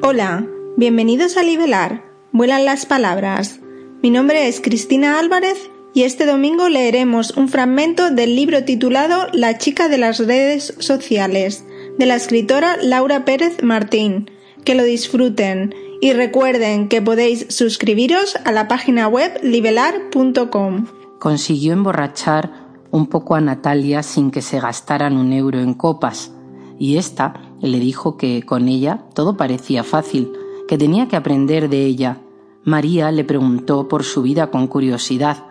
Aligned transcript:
Hola, 0.00 0.46
bienvenidos 0.76 1.36
a 1.36 1.42
Libelar. 1.42 2.04
Vuelan 2.30 2.64
las 2.64 2.86
palabras. 2.86 3.58
Mi 4.00 4.10
nombre 4.10 4.46
es 4.46 4.60
Cristina 4.60 5.18
Álvarez 5.18 5.70
y 5.92 6.04
este 6.04 6.24
domingo 6.24 6.68
leeremos 6.68 7.36
un 7.36 7.48
fragmento 7.48 8.10
del 8.10 8.36
libro 8.36 8.62
titulado 8.62 9.26
La 9.32 9.58
chica 9.58 9.88
de 9.88 9.98
las 9.98 10.18
redes 10.18 10.72
sociales, 10.78 11.64
de 11.98 12.06
la 12.06 12.14
escritora 12.14 12.76
Laura 12.80 13.24
Pérez 13.24 13.64
Martín. 13.64 14.30
Que 14.64 14.76
lo 14.76 14.84
disfruten 14.84 15.74
y 16.00 16.12
recuerden 16.12 16.88
que 16.88 17.02
podéis 17.02 17.46
suscribiros 17.48 18.36
a 18.44 18.52
la 18.52 18.68
página 18.68 19.08
web 19.08 19.40
libelar.com. 19.42 20.86
Consiguió 21.18 21.72
emborrachar 21.72 22.52
un 22.92 23.08
poco 23.08 23.34
a 23.34 23.40
Natalia 23.40 24.04
sin 24.04 24.30
que 24.30 24.42
se 24.42 24.60
gastaran 24.60 25.16
un 25.16 25.32
euro 25.32 25.58
en 25.58 25.74
copas, 25.74 26.32
y 26.78 26.98
ésta 26.98 27.47
le 27.60 27.80
dijo 27.80 28.16
que 28.16 28.42
con 28.42 28.68
ella 28.68 29.04
todo 29.14 29.36
parecía 29.36 29.84
fácil, 29.84 30.32
que 30.68 30.78
tenía 30.78 31.08
que 31.08 31.16
aprender 31.16 31.68
de 31.68 31.84
ella. 31.84 32.20
María 32.64 33.10
le 33.10 33.24
preguntó 33.24 33.88
por 33.88 34.04
su 34.04 34.22
vida 34.22 34.50
con 34.50 34.66
curiosidad. 34.66 35.46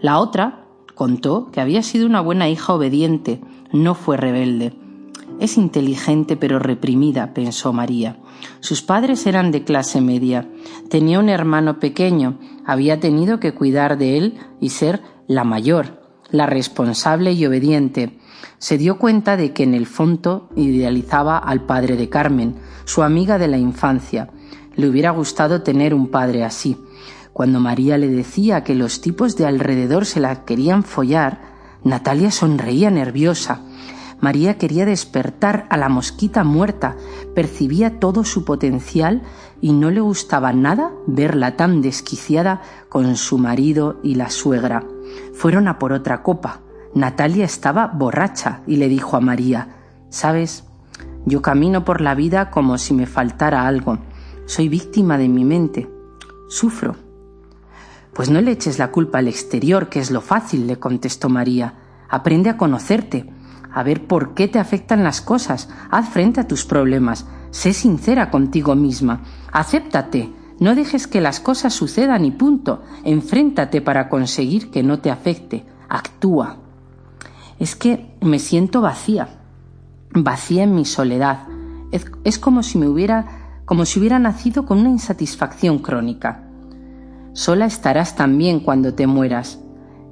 La 0.00 0.18
otra 0.18 0.66
contó 0.94 1.50
que 1.52 1.60
había 1.60 1.82
sido 1.82 2.06
una 2.06 2.20
buena 2.20 2.48
hija 2.48 2.74
obediente, 2.74 3.40
no 3.72 3.94
fue 3.94 4.16
rebelde. 4.16 4.74
Es 5.40 5.56
inteligente 5.56 6.36
pero 6.36 6.58
reprimida, 6.58 7.34
pensó 7.34 7.72
María. 7.72 8.18
Sus 8.60 8.82
padres 8.82 9.26
eran 9.26 9.50
de 9.50 9.64
clase 9.64 10.00
media. 10.00 10.48
Tenía 10.88 11.18
un 11.18 11.28
hermano 11.28 11.78
pequeño, 11.78 12.38
había 12.64 13.00
tenido 13.00 13.40
que 13.40 13.54
cuidar 13.54 13.98
de 13.98 14.18
él 14.18 14.34
y 14.60 14.70
ser 14.70 15.02
la 15.26 15.44
mayor, 15.44 16.01
la 16.32 16.46
responsable 16.46 17.32
y 17.32 17.46
obediente. 17.46 18.18
Se 18.58 18.78
dio 18.78 18.98
cuenta 18.98 19.36
de 19.36 19.52
que 19.52 19.62
en 19.62 19.74
el 19.74 19.86
fondo 19.86 20.48
idealizaba 20.56 21.38
al 21.38 21.62
padre 21.62 21.96
de 21.96 22.08
Carmen, 22.08 22.56
su 22.84 23.02
amiga 23.02 23.38
de 23.38 23.48
la 23.48 23.58
infancia. 23.58 24.30
Le 24.74 24.88
hubiera 24.88 25.10
gustado 25.10 25.62
tener 25.62 25.94
un 25.94 26.08
padre 26.08 26.42
así. 26.42 26.76
Cuando 27.32 27.60
María 27.60 27.98
le 27.98 28.08
decía 28.08 28.64
que 28.64 28.74
los 28.74 29.00
tipos 29.00 29.36
de 29.36 29.46
alrededor 29.46 30.06
se 30.06 30.20
la 30.20 30.44
querían 30.44 30.82
follar, 30.82 31.40
Natalia 31.84 32.30
sonreía 32.30 32.90
nerviosa. 32.90 33.60
María 34.20 34.56
quería 34.56 34.86
despertar 34.86 35.66
a 35.68 35.76
la 35.76 35.88
mosquita 35.88 36.44
muerta, 36.44 36.96
percibía 37.34 37.98
todo 37.98 38.24
su 38.24 38.44
potencial 38.44 39.22
y 39.60 39.72
no 39.72 39.90
le 39.90 40.00
gustaba 40.00 40.52
nada 40.52 40.92
verla 41.06 41.56
tan 41.56 41.82
desquiciada 41.82 42.62
con 42.88 43.16
su 43.16 43.38
marido 43.38 43.98
y 44.04 44.14
la 44.14 44.30
suegra. 44.30 44.84
Fueron 45.34 45.68
a 45.68 45.78
por 45.78 45.92
otra 45.92 46.22
copa. 46.22 46.60
Natalia 46.94 47.44
estaba 47.44 47.86
borracha 47.86 48.60
y 48.66 48.76
le 48.76 48.88
dijo 48.88 49.16
a 49.16 49.20
María 49.20 49.76
Sabes, 50.08 50.64
yo 51.24 51.40
camino 51.40 51.84
por 51.84 52.00
la 52.00 52.14
vida 52.14 52.50
como 52.50 52.76
si 52.78 52.92
me 52.92 53.06
faltara 53.06 53.66
algo. 53.66 53.98
Soy 54.46 54.68
víctima 54.68 55.16
de 55.16 55.28
mi 55.28 55.44
mente. 55.44 55.90
Sufro. 56.48 56.96
Pues 58.12 58.28
no 58.28 58.40
le 58.40 58.50
eches 58.50 58.78
la 58.78 58.90
culpa 58.90 59.18
al 59.18 59.28
exterior, 59.28 59.88
que 59.88 60.00
es 60.00 60.10
lo 60.10 60.20
fácil, 60.20 60.66
le 60.66 60.78
contestó 60.78 61.30
María. 61.30 61.74
Aprende 62.10 62.50
a 62.50 62.58
conocerte 62.58 63.32
a 63.72 63.82
ver 63.82 64.06
por 64.06 64.34
qué 64.34 64.48
te 64.48 64.58
afectan 64.58 65.02
las 65.02 65.20
cosas, 65.20 65.68
haz 65.90 66.08
frente 66.10 66.40
a 66.40 66.46
tus 66.46 66.64
problemas, 66.64 67.26
sé 67.50 67.72
sincera 67.72 68.30
contigo 68.30 68.74
misma, 68.74 69.22
acéptate, 69.50 70.32
no 70.62 70.76
dejes 70.76 71.08
que 71.08 71.20
las 71.20 71.40
cosas 71.40 71.74
sucedan 71.74 72.24
y 72.24 72.30
punto, 72.30 72.82
enfréntate 73.02 73.80
para 73.80 74.08
conseguir 74.08 74.70
que 74.70 74.84
no 74.84 75.00
te 75.00 75.10
afecte, 75.10 75.66
actúa. 75.88 76.58
Es 77.58 77.74
que 77.74 78.14
me 78.20 78.38
siento 78.38 78.80
vacía, 78.80 79.40
vacía 80.14 80.62
en 80.62 80.74
mi 80.74 80.84
soledad, 80.84 81.48
es, 82.24 82.38
como 82.38 82.62
si 82.62 82.78
me 82.78 82.88
hubiera 82.88 83.38
como 83.64 83.86
si 83.86 83.98
hubiera 83.98 84.18
nacido 84.18 84.64
con 84.64 84.78
una 84.78 84.90
insatisfacción 84.90 85.78
crónica. 85.78 86.44
Sola 87.32 87.66
estarás 87.66 88.14
también 88.14 88.60
cuando 88.60 88.94
te 88.94 89.06
mueras. 89.06 89.60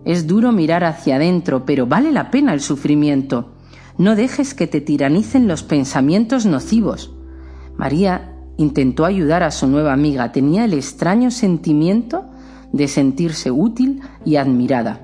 Es 0.04 0.26
duro 0.26 0.50
mirar 0.50 0.82
hacia 0.82 1.16
adentro, 1.16 1.64
pero 1.64 1.86
vale 1.86 2.10
la 2.10 2.30
pena 2.30 2.54
el 2.54 2.60
sufrimiento. 2.60 3.52
No 3.98 4.16
dejes 4.16 4.54
que 4.54 4.66
te 4.66 4.80
tiranicen 4.80 5.46
los 5.46 5.62
pensamientos 5.62 6.46
nocivos. 6.46 7.12
María 7.76 8.29
intentó 8.60 9.06
ayudar 9.06 9.42
a 9.42 9.50
su 9.50 9.66
nueva 9.66 9.94
amiga. 9.94 10.32
Tenía 10.32 10.66
el 10.66 10.74
extraño 10.74 11.30
sentimiento 11.30 12.26
de 12.72 12.88
sentirse 12.88 13.50
útil 13.50 14.02
y 14.24 14.36
admirada. 14.36 15.00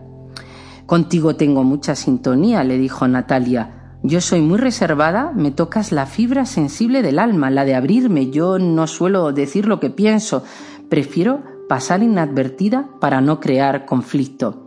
Contigo 0.84 1.36
tengo 1.36 1.64
mucha 1.64 1.94
sintonía, 1.94 2.62
le 2.64 2.76
dijo 2.76 3.08
Natalia. 3.08 3.94
Yo 4.02 4.20
soy 4.20 4.42
muy 4.42 4.58
reservada, 4.58 5.32
me 5.34 5.50
tocas 5.50 5.90
la 5.90 6.04
fibra 6.04 6.44
sensible 6.44 7.00
del 7.00 7.18
alma, 7.18 7.50
la 7.50 7.64
de 7.64 7.74
abrirme. 7.74 8.30
Yo 8.30 8.58
no 8.58 8.86
suelo 8.86 9.32
decir 9.32 9.66
lo 9.66 9.80
que 9.80 9.88
pienso. 9.88 10.44
Prefiero 10.90 11.42
pasar 11.66 12.02
inadvertida 12.02 12.90
para 13.00 13.22
no 13.22 13.40
crear 13.40 13.86
conflicto. 13.86 14.66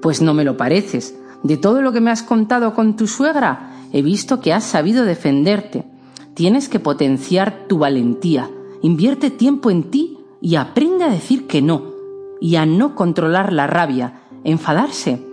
Pues 0.00 0.22
no 0.22 0.32
me 0.32 0.44
lo 0.44 0.56
pareces. 0.56 1.18
De 1.42 1.56
todo 1.56 1.82
lo 1.82 1.92
que 1.92 2.00
me 2.00 2.12
has 2.12 2.22
contado 2.22 2.72
con 2.72 2.94
tu 2.94 3.08
suegra, 3.08 3.72
he 3.92 4.00
visto 4.00 4.40
que 4.40 4.52
has 4.52 4.62
sabido 4.62 5.04
defenderte. 5.04 5.91
Tienes 6.34 6.68
que 6.68 6.80
potenciar 6.80 7.66
tu 7.68 7.78
valentía. 7.78 8.50
Invierte 8.80 9.30
tiempo 9.30 9.70
en 9.70 9.84
ti 9.90 10.18
y 10.40 10.56
aprende 10.56 11.04
a 11.04 11.10
decir 11.10 11.46
que 11.46 11.62
no 11.62 11.92
y 12.40 12.56
a 12.56 12.66
no 12.66 12.94
controlar 12.94 13.52
la 13.52 13.66
rabia, 13.66 14.22
enfadarse. 14.42 15.24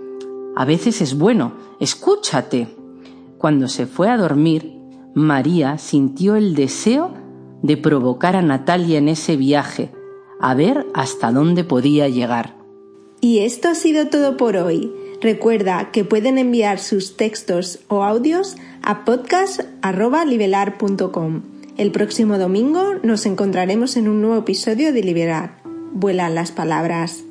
A 0.56 0.66
veces 0.66 1.02
es 1.02 1.18
bueno, 1.18 1.54
escúchate. 1.80 2.76
Cuando 3.38 3.68
se 3.68 3.88
fue 3.88 4.10
a 4.10 4.18
dormir, 4.18 4.78
María 5.16 5.78
sintió 5.78 6.36
el 6.36 6.54
deseo 6.54 7.12
de 7.64 7.78
provocar 7.78 8.36
a 8.36 8.42
Natalia 8.42 8.98
en 8.98 9.10
ese 9.10 9.38
viaje, 9.38 9.92
a 10.40 10.54
ver 10.54 10.86
hasta 10.94 11.32
dónde 11.32 11.64
podía 11.64 12.08
llegar. 12.10 12.58
Y 13.22 13.40
esto 13.40 13.70
ha 13.70 13.76
sido 13.76 14.08
todo 14.08 14.38
por 14.38 14.56
hoy. 14.56 14.94
Recuerda 15.22 15.92
que 15.92 16.06
pueden 16.06 16.38
enviar 16.38 16.80
sus 16.80 17.18
textos 17.18 17.80
o 17.88 18.04
audios 18.04 18.56
a 18.84 19.04
podcast.libelar.com. 19.04 21.42
El 21.78 21.92
próximo 21.92 22.38
domingo 22.38 22.94
nos 23.04 23.26
encontraremos 23.26 23.98
en 23.98 24.08
un 24.08 24.22
nuevo 24.22 24.38
episodio 24.38 24.94
de 24.94 25.04
Liberar. 25.04 25.58
Vuelan 25.92 26.36
las 26.36 26.52
palabras. 26.52 27.24